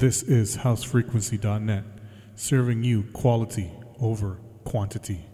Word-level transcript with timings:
This 0.00 0.22
is 0.22 0.56
housefrequency.net, 0.56 1.84
serving 2.34 2.82
you 2.82 3.02
quality 3.12 3.70
over 4.00 4.38
quantity. 4.64 5.29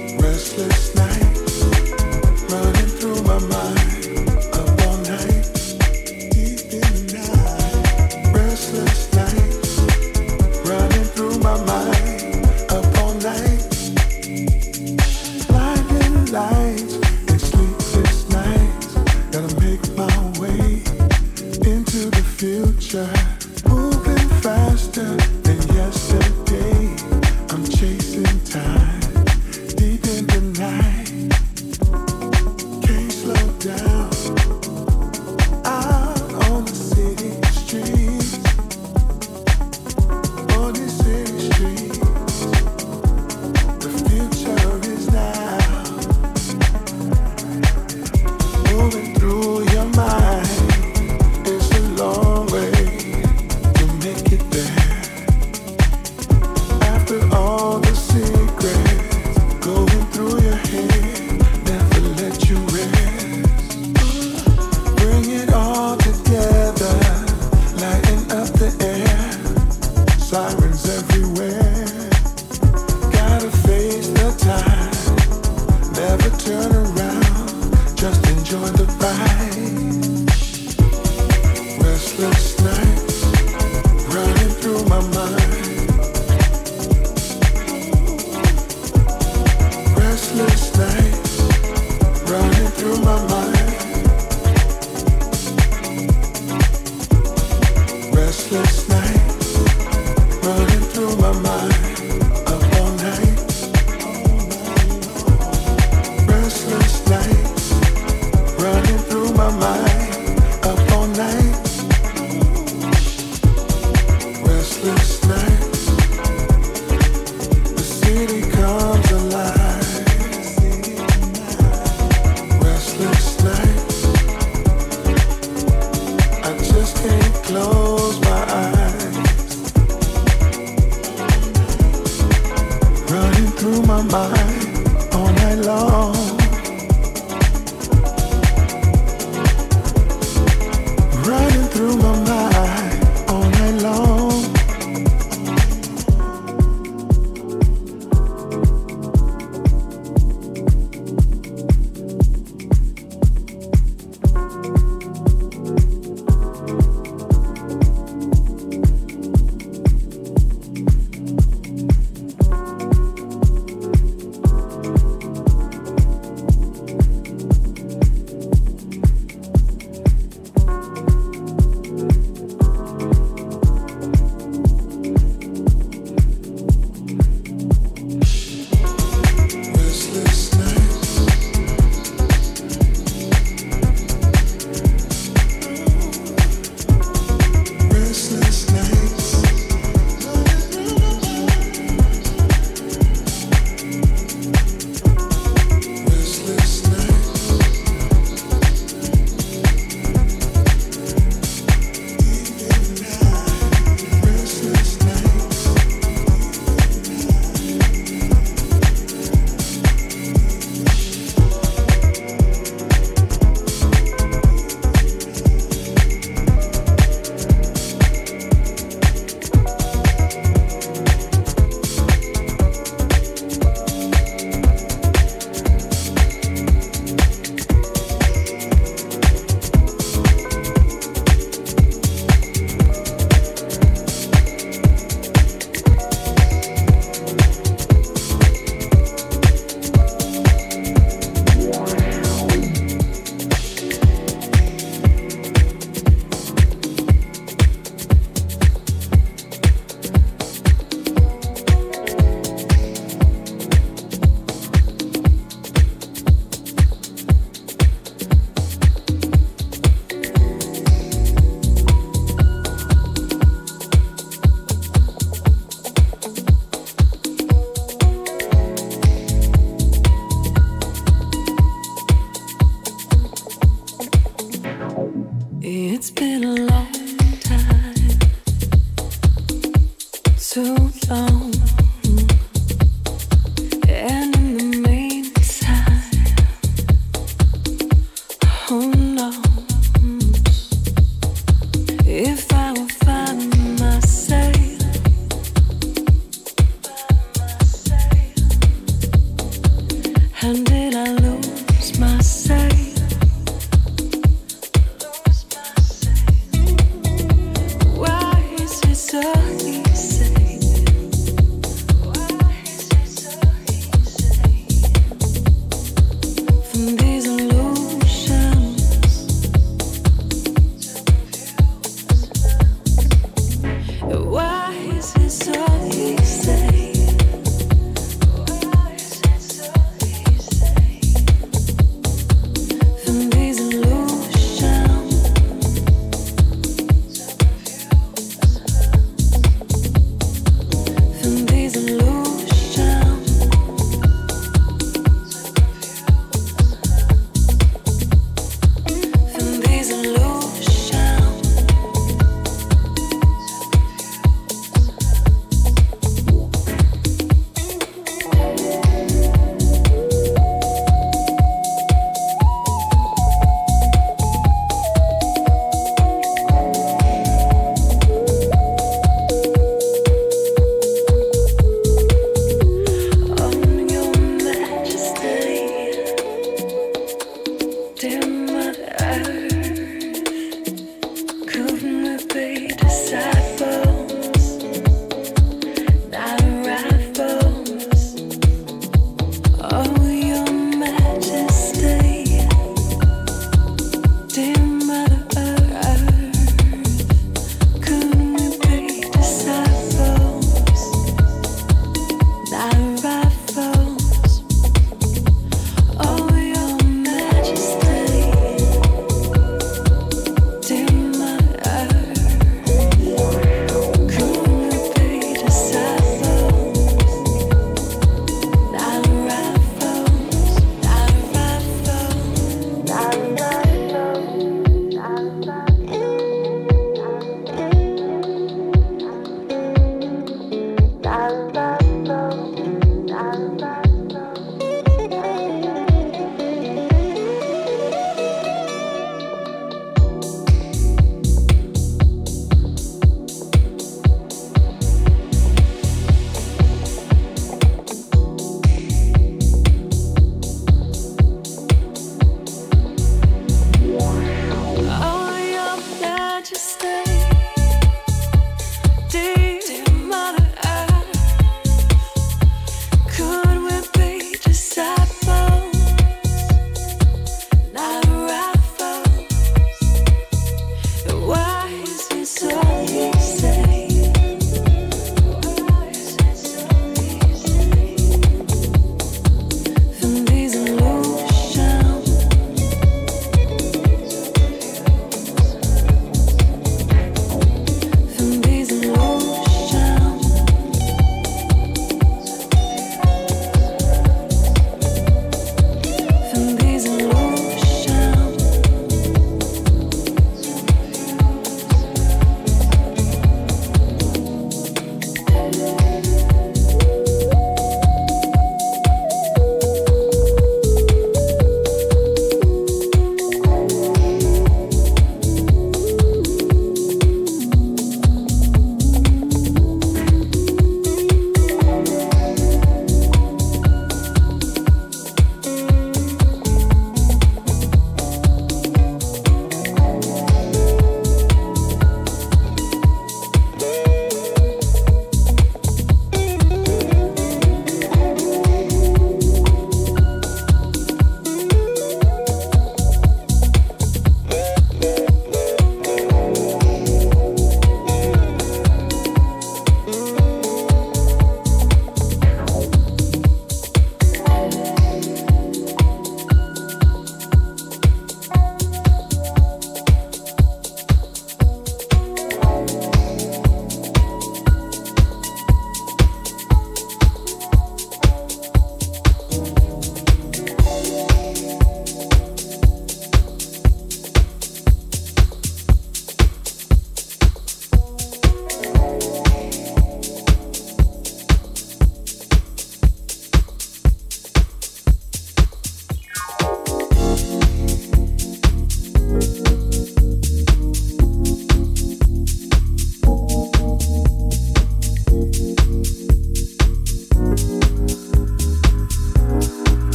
restless 0.00 0.94
night. 0.94 1.13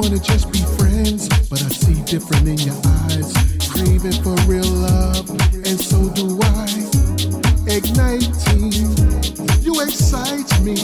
wanna 0.00 0.18
just 0.18 0.50
be 0.50 0.60
friends, 0.78 1.28
but 1.50 1.62
I 1.62 1.68
see 1.68 2.00
different 2.04 2.48
in 2.48 2.58
your 2.58 2.80
eyes. 3.04 3.32
Craving 3.68 4.16
for 4.24 4.34
real 4.48 4.64
love, 4.64 5.28
and 5.52 5.78
so 5.78 6.08
do 6.10 6.40
I. 6.42 6.68
Igniting, 7.68 8.72
you 9.60 9.80
excite 9.82 10.50
me. 10.62 10.76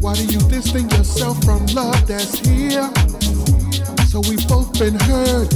Why 0.00 0.14
do 0.14 0.24
you 0.26 0.40
distance 0.50 0.92
yourself 0.92 1.42
from 1.44 1.64
love 1.66 2.06
that's 2.06 2.38
here? 2.38 2.90
So 4.06 4.20
we've 4.28 4.46
both 4.46 4.78
been 4.78 5.00
hurt, 5.00 5.52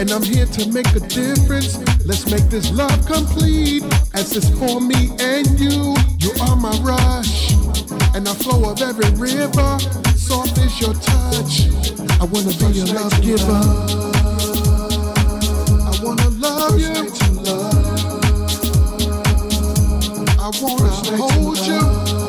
and 0.00 0.10
I'm 0.10 0.22
here 0.22 0.46
to 0.46 0.68
make 0.72 0.88
a 0.96 1.00
difference. 1.00 1.76
Let's 2.06 2.30
make 2.30 2.48
this 2.48 2.70
love 2.72 3.04
complete. 3.06 3.84
As 4.14 4.34
it's 4.34 4.48
for 4.58 4.80
me 4.80 5.10
and 5.20 5.60
you, 5.60 5.94
you 6.18 6.32
are 6.40 6.56
my 6.56 6.76
rush, 6.80 7.52
and 8.14 8.26
the 8.26 8.34
flow 8.40 8.70
of 8.70 8.80
every 8.80 9.10
river 9.20 9.78
soft 10.16 10.58
is 10.58 10.80
your 10.80 10.94
touch. 10.94 11.95
I 12.18 12.24
wanna 12.24 12.48
be 12.48 12.66
your 12.78 12.86
love 12.86 13.20
giver. 13.20 13.62
I 15.84 15.98
wanna 16.02 16.28
love 16.40 16.80
you. 16.80 17.12
I 20.38 20.50
wanna 20.62 20.90
hold 21.16 21.58
you. 21.58 22.25